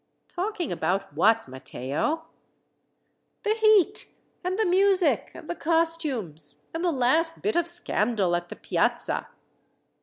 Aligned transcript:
"Talking 0.29 0.71
about 0.71 1.13
what, 1.13 1.47
Matteo?" 1.47 2.25
"The 3.43 3.53
heat, 3.53 4.07
and 4.43 4.57
the 4.57 4.65
music, 4.65 5.29
and 5.35 5.47
the 5.47 5.53
costumes, 5.53 6.65
and 6.73 6.83
the 6.83 6.91
last 6.91 7.43
bit 7.43 7.55
of 7.55 7.67
scandal 7.67 8.35
at 8.35 8.49
the 8.49 8.55
Piazza." 8.55 9.27